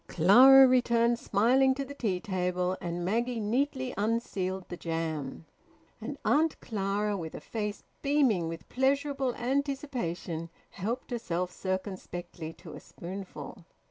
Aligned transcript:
Clara 0.07 0.67
returned 0.67 1.19
smiling 1.19 1.75
to 1.75 1.85
the 1.85 1.93
tea 1.93 2.19
table, 2.19 2.75
and 2.81 3.05
Maggie 3.05 3.39
neatly 3.39 3.93
unsealed 3.99 4.65
the 4.67 4.75
jam; 4.75 5.45
and 6.01 6.17
Auntie 6.25 6.55
Clara, 6.59 7.15
with 7.15 7.35
a 7.35 7.39
face 7.39 7.83
beaming 8.01 8.47
with 8.47 8.67
pleasurable 8.67 9.35
anticipation, 9.35 10.49
helped 10.71 11.11
herself 11.11 11.51
circumspectly 11.51 12.51
to 12.53 12.73
a 12.73 12.79
spoonful. 12.79 13.63